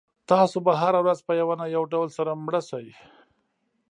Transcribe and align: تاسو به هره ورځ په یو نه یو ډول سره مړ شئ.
تاسو 0.29 0.57
به 0.65 0.73
هره 0.81 0.99
ورځ 1.03 1.19
په 1.27 1.33
یو 1.41 1.49
نه 1.59 1.65
یو 1.75 1.83
ډول 1.91 2.07
سره 2.17 2.31
مړ 2.45 2.53
شئ. 2.69 2.87